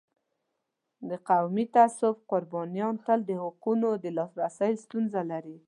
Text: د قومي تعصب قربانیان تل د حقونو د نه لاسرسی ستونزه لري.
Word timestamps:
د 1.09 1.11
قومي 1.29 1.65
تعصب 1.75 2.15
قربانیان 2.31 2.95
تل 3.05 3.19
د 3.25 3.31
حقونو 3.43 3.89
د 4.03 4.05
نه 4.17 4.25
لاسرسی 4.37 4.81
ستونزه 4.85 5.21
لري. 5.31 5.57